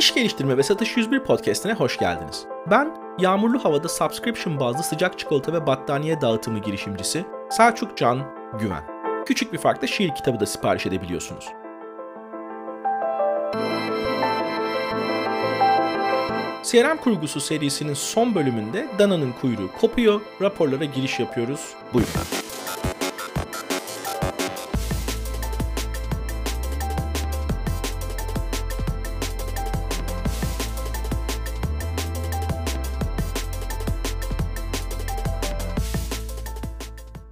İş 0.00 0.14
Geliştirme 0.14 0.56
ve 0.56 0.62
Satış 0.62 0.96
101 0.96 1.20
podcastine 1.20 1.72
hoş 1.72 1.98
geldiniz. 1.98 2.44
Ben 2.70 2.96
yağmurlu 3.18 3.64
havada 3.64 3.88
subscription 3.88 4.60
bazlı 4.60 4.82
sıcak 4.82 5.18
çikolata 5.18 5.52
ve 5.52 5.66
battaniye 5.66 6.20
dağıtımı 6.20 6.58
girişimcisi 6.58 7.24
Selçuk 7.50 7.96
Can 7.96 8.22
Güven. 8.60 8.82
Küçük 9.26 9.52
bir 9.52 9.58
farkla 9.58 9.86
şiir 9.86 10.14
kitabı 10.14 10.40
da 10.40 10.46
sipariş 10.46 10.86
edebiliyorsunuz. 10.86 11.48
CRM 16.62 16.96
kurgusu 16.96 17.40
serisinin 17.40 17.94
son 17.94 18.34
bölümünde 18.34 18.88
Dana'nın 18.98 19.32
kuyruğu 19.32 19.72
kopuyor, 19.80 20.20
raporlara 20.40 20.84
giriş 20.84 21.20
yapıyoruz. 21.20 21.74
Buyurun. 21.94 22.39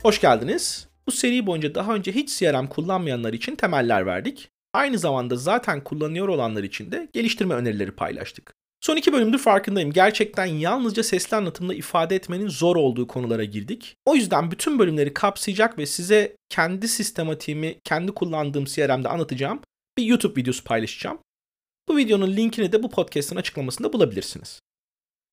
Hoş 0.08 0.20
geldiniz. 0.20 0.88
Bu 1.06 1.12
seri 1.12 1.46
boyunca 1.46 1.74
daha 1.74 1.94
önce 1.94 2.12
hiç 2.12 2.38
CRM 2.38 2.66
kullanmayanlar 2.66 3.32
için 3.32 3.56
temeller 3.56 4.06
verdik. 4.06 4.48
Aynı 4.72 4.98
zamanda 4.98 5.36
zaten 5.36 5.84
kullanıyor 5.84 6.28
olanlar 6.28 6.62
için 6.62 6.92
de 6.92 7.08
geliştirme 7.12 7.54
önerileri 7.54 7.90
paylaştık. 7.90 8.54
Son 8.80 8.96
iki 8.96 9.12
bölümdür 9.12 9.38
farkındayım. 9.38 9.92
Gerçekten 9.92 10.46
yalnızca 10.46 11.02
sesli 11.02 11.36
anlatımla 11.36 11.74
ifade 11.74 12.16
etmenin 12.16 12.48
zor 12.48 12.76
olduğu 12.76 13.06
konulara 13.06 13.44
girdik. 13.44 13.96
O 14.06 14.14
yüzden 14.14 14.50
bütün 14.50 14.78
bölümleri 14.78 15.14
kapsayacak 15.14 15.78
ve 15.78 15.86
size 15.86 16.36
kendi 16.48 16.88
sistematiğimi, 16.88 17.78
kendi 17.84 18.12
kullandığım 18.12 18.64
CRM'de 18.64 19.08
anlatacağım 19.08 19.60
bir 19.98 20.04
YouTube 20.04 20.40
videosu 20.40 20.64
paylaşacağım. 20.64 21.18
Bu 21.88 21.96
videonun 21.96 22.36
linkini 22.36 22.72
de 22.72 22.82
bu 22.82 22.90
podcast'ın 22.90 23.36
açıklamasında 23.36 23.92
bulabilirsiniz. 23.92 24.60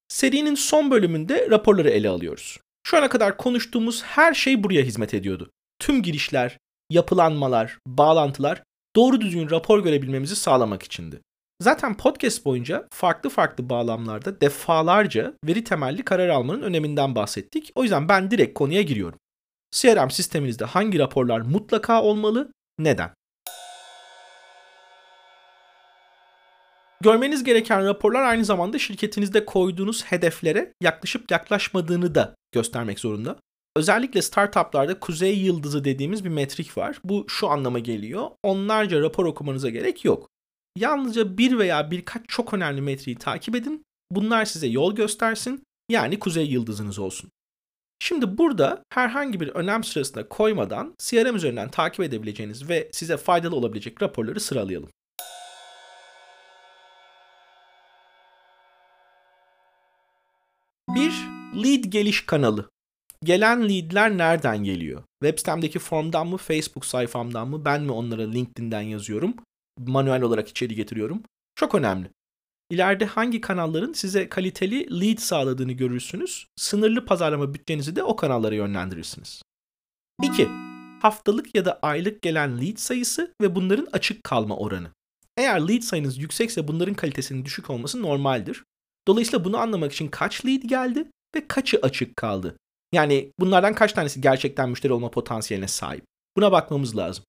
Serinin 0.08 0.56
son 0.56 0.92
bölümünde 0.92 1.50
raporları 1.50 1.90
ele 1.90 2.10
alıyoruz. 2.10 2.60
Şu 2.86 2.98
ana 2.98 3.10
kadar 3.10 3.38
konuştuğumuz 3.38 4.04
her 4.04 4.34
şey 4.34 4.64
buraya 4.64 4.82
hizmet 4.82 5.14
ediyordu. 5.14 5.52
Tüm 5.80 6.04
girişler, 6.04 6.58
yapılanmalar, 6.90 7.78
bağlantılar 7.88 8.64
doğru 8.96 9.22
düzgün 9.22 9.50
rapor 9.50 9.84
görebilmemizi 9.84 10.36
sağlamak 10.36 10.84
içindi. 10.84 11.22
Zaten 11.62 11.98
podcast 11.98 12.46
boyunca 12.46 12.88
farklı 12.92 13.30
farklı 13.30 13.70
bağlamlarda 13.70 14.42
defalarca 14.42 15.34
veri 15.46 15.64
temelli 15.64 16.06
karar 16.06 16.30
almanın 16.30 16.62
öneminden 16.62 17.16
bahsettik. 17.16 17.72
O 17.76 17.84
yüzden 17.84 18.10
ben 18.10 18.32
direkt 18.32 18.54
konuya 18.54 18.82
giriyorum. 18.82 19.20
CRM 19.72 20.10
sisteminizde 20.10 20.66
hangi 20.66 21.00
raporlar 21.00 21.42
mutlaka 21.42 22.02
olmalı? 22.02 22.52
Neden? 22.80 23.12
Görmeniz 27.02 27.44
gereken 27.44 27.86
raporlar 27.86 28.24
aynı 28.24 28.46
zamanda 28.46 28.80
şirketinizde 28.80 29.46
koyduğunuz 29.46 30.06
hedeflere 30.06 30.74
yaklaşıp 30.82 31.32
yaklaşmadığını 31.32 32.16
da 32.16 32.36
göstermek 32.56 33.00
zorunda. 33.00 33.36
Özellikle 33.76 34.22
startuplarda 34.22 35.00
kuzey 35.00 35.40
yıldızı 35.40 35.84
dediğimiz 35.84 36.26
bir 36.26 36.30
metrik 36.30 36.78
var. 36.78 37.00
Bu 37.04 37.26
şu 37.30 37.50
anlama 37.50 37.80
geliyor. 37.80 38.30
Onlarca 38.44 39.02
rapor 39.02 39.26
okumanıza 39.26 39.70
gerek 39.70 40.06
yok. 40.06 40.30
Yalnızca 40.78 41.38
bir 41.38 41.58
veya 41.58 41.92
birkaç 41.92 42.22
çok 42.28 42.54
önemli 42.54 42.82
metriği 42.82 43.18
takip 43.18 43.56
edin. 43.56 43.84
Bunlar 44.12 44.46
size 44.46 44.68
yol 44.68 44.96
göstersin. 44.96 45.64
Yani 45.90 46.20
kuzey 46.20 46.48
yıldızınız 46.48 47.00
olsun. 47.00 47.30
Şimdi 48.00 48.38
burada 48.38 48.84
herhangi 48.90 49.40
bir 49.40 49.48
önem 49.48 49.84
sırasına 49.84 50.28
koymadan 50.28 50.96
CRM 51.00 51.36
üzerinden 51.36 51.72
takip 51.72 52.00
edebileceğiniz 52.00 52.70
ve 52.70 52.90
size 52.92 53.18
faydalı 53.18 53.56
olabilecek 53.56 54.02
raporları 54.02 54.40
sıralayalım. 54.40 54.90
1. 60.96 61.35
Lead 61.64 61.84
geliş 61.84 62.26
kanalı. 62.26 62.70
Gelen 63.24 63.70
leadler 63.70 64.18
nereden 64.18 64.64
geliyor? 64.64 65.04
Web 65.24 65.38
sitemdeki 65.38 65.80
formdan 65.80 66.28
mı, 66.28 66.38
Facebook 66.38 66.86
sayfamdan 66.86 67.48
mı, 67.48 67.66
ben 67.66 67.84
mi 67.84 67.92
onlara 67.92 68.22
LinkedIn'den 68.22 68.82
yazıyorum? 68.82 69.36
Manuel 69.80 70.22
olarak 70.22 70.48
içeri 70.48 70.76
getiriyorum. 70.76 71.24
Çok 71.56 71.76
önemli. 71.76 72.10
İleride 72.70 73.06
hangi 73.06 73.42
kanalların 73.42 73.94
size 73.94 74.30
kaliteli 74.30 75.02
lead 75.02 75.18
sağladığını 75.18 75.72
görürsünüz. 75.72 76.48
Sınırlı 76.56 77.06
pazarlama 77.06 77.54
bütçenizi 77.54 77.96
de 77.96 78.04
o 78.04 78.16
kanallara 78.16 78.56
yönlendirirsiniz. 78.56 79.42
2. 80.24 80.48
Haftalık 81.02 81.56
ya 81.56 81.66
da 81.66 81.80
aylık 81.82 82.22
gelen 82.22 82.62
lead 82.62 82.78
sayısı 82.78 83.34
ve 83.42 83.56
bunların 83.56 83.88
açık 83.94 84.24
kalma 84.24 84.58
oranı. 84.58 84.92
Eğer 85.38 85.68
lead 85.68 85.82
sayınız 85.82 86.18
yüksekse 86.18 86.68
bunların 86.68 86.94
kalitesinin 86.94 87.46
düşük 87.46 87.70
olması 87.70 88.02
normaldir. 88.02 88.64
Dolayısıyla 89.08 89.46
bunu 89.46 89.58
anlamak 89.58 89.94
için 89.94 90.08
kaç 90.08 90.46
lead 90.46 90.62
geldi 90.62 91.08
ve 91.36 91.48
kaçı 91.48 91.80
açık 91.82 92.16
kaldı? 92.16 92.58
Yani 92.94 93.32
bunlardan 93.40 93.76
kaç 93.76 93.94
tanesi 93.94 94.22
gerçekten 94.22 94.70
müşteri 94.70 94.94
olma 94.94 95.12
potansiyeline 95.12 95.68
sahip? 95.68 96.06
Buna 96.38 96.52
bakmamız 96.52 96.98
lazım. 96.98 97.26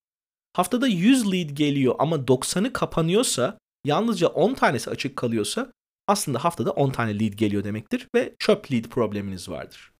Haftada 0.53 0.87
100 0.87 1.31
lead 1.31 1.49
geliyor 1.49 1.95
ama 1.99 2.15
90'ı 2.15 2.73
kapanıyorsa, 2.73 3.57
yalnızca 3.85 4.27
10 4.27 4.53
tanesi 4.53 4.89
açık 4.89 5.15
kalıyorsa 5.15 5.71
aslında 6.07 6.43
haftada 6.43 6.71
10 6.71 6.89
tane 6.89 7.19
lead 7.19 7.33
geliyor 7.33 7.63
demektir 7.63 8.07
ve 8.15 8.35
çöp 8.39 8.71
lead 8.71 8.83
probleminiz 8.83 9.49
vardır. 9.49 9.91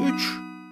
3. 0.00 0.08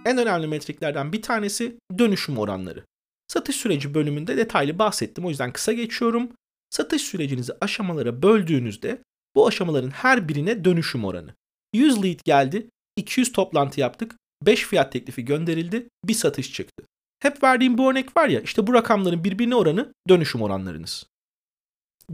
En 0.04 0.18
önemli 0.18 0.46
metriklerden 0.46 1.12
bir 1.12 1.22
tanesi 1.22 1.78
dönüşüm 1.98 2.38
oranları. 2.38 2.84
Satış 3.28 3.56
süreci 3.56 3.94
bölümünde 3.94 4.36
detaylı 4.36 4.78
bahsettim 4.78 5.24
o 5.24 5.28
yüzden 5.28 5.52
kısa 5.52 5.72
geçiyorum. 5.72 6.32
Satış 6.70 7.02
sürecinizi 7.02 7.52
aşamalara 7.60 8.22
böldüğünüzde 8.22 9.02
bu 9.34 9.46
aşamaların 9.46 9.90
her 9.90 10.28
birine 10.28 10.64
dönüşüm 10.64 11.04
oranı. 11.04 11.34
100 11.76 12.02
lead 12.02 12.20
geldi, 12.24 12.70
200 12.96 13.32
toplantı 13.32 13.80
yaptık, 13.80 14.16
5 14.42 14.64
fiyat 14.64 14.92
teklifi 14.92 15.24
gönderildi, 15.24 15.88
bir 16.04 16.14
satış 16.14 16.52
çıktı. 16.52 16.84
Hep 17.22 17.42
verdiğim 17.42 17.78
bu 17.78 17.90
örnek 17.90 18.16
var 18.16 18.28
ya, 18.28 18.40
işte 18.40 18.66
bu 18.66 18.74
rakamların 18.74 19.24
birbirine 19.24 19.54
oranı 19.54 19.92
dönüşüm 20.08 20.42
oranlarınız. 20.42 21.06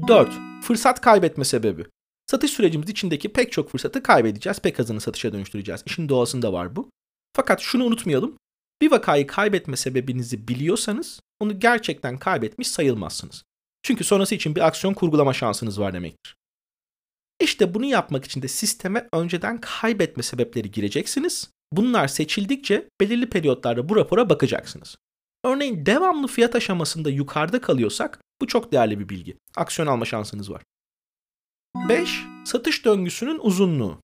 4. 0.08 0.32
Fırsat 0.62 1.00
kaybetme 1.00 1.44
sebebi. 1.44 1.86
Satış 2.30 2.50
sürecimiz 2.50 2.90
içindeki 2.90 3.32
pek 3.32 3.52
çok 3.52 3.70
fırsatı 3.70 4.02
kaybedeceğiz, 4.02 4.58
pek 4.60 4.80
azını 4.80 5.00
satışa 5.00 5.32
dönüştüreceğiz. 5.32 5.82
İşin 5.86 6.08
doğasında 6.08 6.52
var 6.52 6.76
bu. 6.76 6.90
Fakat 7.36 7.60
şunu 7.60 7.84
unutmayalım. 7.84 8.36
Bir 8.82 8.90
vakayı 8.90 9.26
kaybetme 9.26 9.76
sebebinizi 9.76 10.48
biliyorsanız 10.48 11.20
onu 11.40 11.60
gerçekten 11.60 12.18
kaybetmiş 12.18 12.68
sayılmazsınız. 12.68 13.42
Çünkü 13.82 14.04
sonrası 14.04 14.34
için 14.34 14.56
bir 14.56 14.66
aksiyon 14.66 14.94
kurgulama 14.94 15.32
şansınız 15.32 15.80
var 15.80 15.92
demektir. 15.92 16.36
İşte 17.42 17.74
bunu 17.74 17.84
yapmak 17.84 18.24
için 18.24 18.42
de 18.42 18.48
sisteme 18.48 19.08
önceden 19.12 19.60
kaybetme 19.60 20.22
sebepleri 20.22 20.70
gireceksiniz. 20.70 21.50
Bunlar 21.72 22.08
seçildikçe 22.08 22.88
belirli 23.00 23.30
periyotlarda 23.30 23.88
bu 23.88 23.96
rapora 23.96 24.30
bakacaksınız. 24.30 24.96
Örneğin 25.44 25.86
devamlı 25.86 26.26
fiyat 26.26 26.54
aşamasında 26.54 27.10
yukarıda 27.10 27.60
kalıyorsak 27.60 28.18
bu 28.40 28.46
çok 28.46 28.72
değerli 28.72 28.98
bir 28.98 29.08
bilgi. 29.08 29.36
Aksiyon 29.56 29.86
alma 29.86 30.04
şansınız 30.04 30.50
var. 30.50 30.62
5. 31.88 32.22
Satış 32.44 32.84
döngüsünün 32.84 33.38
uzunluğu. 33.42 34.00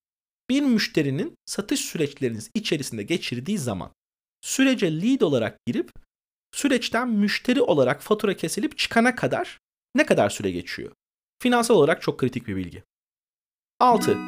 Bir 0.50 0.62
müşterinin 0.62 1.34
satış 1.46 1.80
süreçleriniz 1.80 2.50
içerisinde 2.54 3.02
geçirdiği 3.02 3.58
zaman 3.58 3.90
sürece 4.40 5.02
lead 5.02 5.20
olarak 5.20 5.58
girip 5.66 5.90
süreçten 6.54 7.08
müşteri 7.08 7.62
olarak 7.62 8.02
fatura 8.02 8.36
kesilip 8.36 8.78
çıkana 8.78 9.14
kadar 9.14 9.58
ne 9.94 10.06
kadar 10.06 10.30
süre 10.30 10.50
geçiyor? 10.50 10.92
Finansal 11.42 11.74
olarak 11.74 12.02
çok 12.02 12.18
kritik 12.18 12.46
bir 12.46 12.56
bilgi. 12.56 12.82
6. 13.80 14.18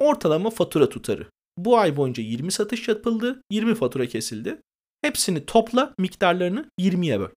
Ortalama 0.00 0.50
fatura 0.50 0.88
tutarı. 0.88 1.26
Bu 1.58 1.78
ay 1.78 1.96
boyunca 1.96 2.22
20 2.22 2.52
satış 2.52 2.88
yapıldı, 2.88 3.42
20 3.50 3.74
fatura 3.74 4.06
kesildi. 4.06 4.60
Hepsini 5.02 5.46
topla, 5.46 5.94
miktarlarını 5.98 6.70
20'ye 6.80 7.20
böl. 7.20 7.28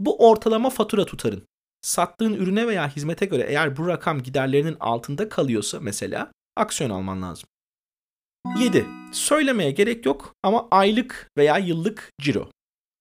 Bu 0.00 0.28
ortalama 0.30 0.70
fatura 0.70 1.04
tutarın. 1.04 1.42
Sattığın 1.82 2.34
ürüne 2.34 2.66
veya 2.66 2.96
hizmete 2.96 3.26
göre 3.26 3.46
eğer 3.48 3.76
bu 3.76 3.88
rakam 3.88 4.22
giderlerinin 4.22 4.76
altında 4.80 5.28
kalıyorsa 5.28 5.80
mesela 5.80 6.32
aksiyon 6.56 6.90
alman 6.90 7.22
lazım. 7.22 7.48
7. 8.58 8.86
Söylemeye 9.12 9.70
gerek 9.70 10.06
yok 10.06 10.34
ama 10.42 10.68
aylık 10.70 11.30
veya 11.38 11.58
yıllık 11.58 12.10
ciro. 12.20 12.50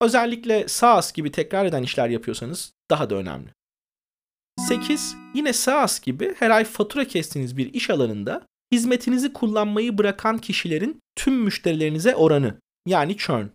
Özellikle 0.01 0.67
SaaS 0.67 1.13
gibi 1.13 1.31
tekrar 1.31 1.65
eden 1.65 1.83
işler 1.83 2.09
yapıyorsanız 2.09 2.73
daha 2.91 3.09
da 3.09 3.15
önemli. 3.15 3.58
8. 4.69 5.15
Yine 5.33 5.53
SaaS 5.53 5.99
gibi 5.99 6.35
her 6.39 6.49
ay 6.49 6.63
fatura 6.63 7.05
kestiğiniz 7.05 7.57
bir 7.57 7.73
iş 7.73 7.89
alanında 7.89 8.41
hizmetinizi 8.71 9.33
kullanmayı 9.33 9.97
bırakan 9.97 10.37
kişilerin 10.37 10.99
tüm 11.15 11.33
müşterilerinize 11.33 12.15
oranı 12.15 12.59
yani 12.87 13.17
churn. 13.17 13.45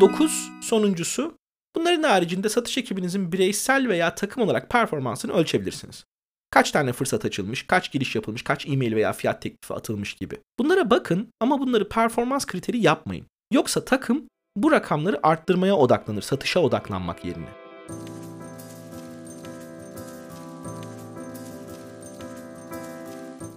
9. 0.00 0.50
Sonuncusu 0.62 1.36
bunların 1.76 2.02
haricinde 2.02 2.48
satış 2.48 2.78
ekibinizin 2.78 3.32
bireysel 3.32 3.88
veya 3.88 4.14
takım 4.14 4.42
olarak 4.42 4.70
performansını 4.70 5.32
ölçebilirsiniz. 5.32 6.04
Kaç 6.50 6.70
tane 6.70 6.92
fırsat 6.92 7.24
açılmış, 7.24 7.66
kaç 7.66 7.92
giriş 7.92 8.14
yapılmış, 8.14 8.42
kaç 8.42 8.66
e-mail 8.66 8.94
veya 8.94 9.12
fiyat 9.12 9.42
teklifi 9.42 9.74
atılmış 9.74 10.14
gibi. 10.14 10.38
Bunlara 10.58 10.90
bakın 10.90 11.28
ama 11.40 11.60
bunları 11.60 11.88
performans 11.88 12.46
kriteri 12.46 12.78
yapmayın. 12.78 13.26
Yoksa 13.52 13.84
takım 13.84 14.28
bu 14.56 14.72
rakamları 14.72 15.26
arttırmaya 15.26 15.76
odaklanır, 15.76 16.22
satışa 16.22 16.60
odaklanmak 16.60 17.24
yerine. 17.24 17.48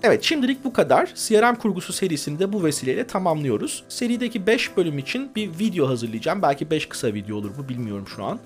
Evet 0.07 0.24
şimdilik 0.24 0.63
bu 0.63 0.74
kadar. 0.74 1.13
CRM 1.16 1.56
kurgusu 1.56 1.94
serisini 1.94 2.40
de 2.40 2.54
bu 2.54 2.63
vesileyle 2.63 3.07
tamamlıyoruz. 3.07 3.84
Serideki 3.90 4.48
5 4.48 4.78
bölüm 4.78 4.98
için 4.98 5.31
bir 5.36 5.60
video 5.60 5.88
hazırlayacağım. 5.88 6.42
Belki 6.42 6.72
5 6.72 6.90
kısa 6.90 7.13
video 7.13 7.38
olur 7.38 7.52
bu 7.57 7.69
bilmiyorum 7.69 8.07
şu 8.16 8.24
an. 8.24 8.40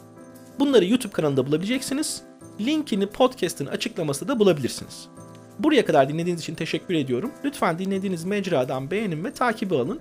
Bunları 0.59 0.85
YouTube 0.85 1.13
kanalında 1.13 1.47
bulabileceksiniz. 1.47 2.21
Linkini 2.59 3.07
podcast'ın 3.07 3.65
açıklamasında 3.65 4.33
da 4.33 4.39
bulabilirsiniz. 4.39 5.07
Buraya 5.59 5.85
kadar 5.85 6.09
dinlediğiniz 6.09 6.41
için 6.41 6.55
teşekkür 6.55 6.93
ediyorum. 6.93 7.31
Lütfen 7.45 7.79
dinlediğiniz 7.79 8.25
mecradan 8.25 8.91
beğenin 8.91 9.23
ve 9.23 9.33
takibi 9.33 9.75
alın. 9.75 9.99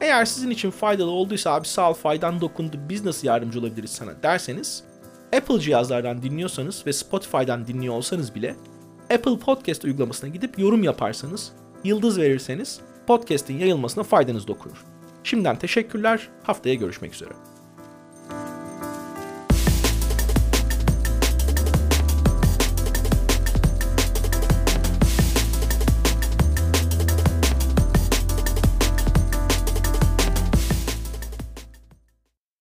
Eğer 0.00 0.24
sizin 0.24 0.50
için 0.50 0.70
faydalı 0.70 1.10
olduysa 1.10 1.54
abi 1.54 1.68
sağ 1.68 1.90
ol 1.90 1.94
faydan 1.94 2.40
dokundu 2.40 2.76
biz 2.88 3.04
nasıl 3.04 3.26
yardımcı 3.26 3.60
olabiliriz 3.60 3.90
sana 3.90 4.22
derseniz 4.22 4.82
Apple 5.36 5.60
cihazlardan 5.60 6.22
dinliyorsanız 6.22 6.86
ve 6.86 6.92
Spotify'dan 6.92 7.66
dinliyor 7.66 7.94
olsanız 7.94 8.34
bile 8.34 8.56
Apple 9.10 9.38
Podcast 9.38 9.84
uygulamasına 9.84 10.30
gidip 10.30 10.58
yorum 10.58 10.82
yaparsanız, 10.82 11.52
yıldız 11.84 12.18
verirseniz 12.18 12.80
podcast'in 13.06 13.58
yayılmasına 13.58 14.04
faydanız 14.04 14.48
dokunur. 14.48 14.84
Şimdiden 15.24 15.58
teşekkürler. 15.58 16.28
Haftaya 16.42 16.74
görüşmek 16.74 17.14
üzere. 17.14 17.59